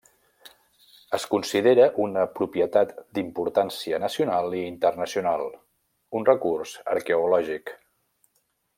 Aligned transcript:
Es 1.17 1.25
considera 1.33 1.85
una 2.05 2.23
propietat 2.39 2.95
d'importància 3.19 4.01
nacional 4.07 4.59
i 4.63 4.65
internacional, 4.73 5.47
un 6.21 6.27
recurs 6.33 6.77
arqueològic. 6.99 7.77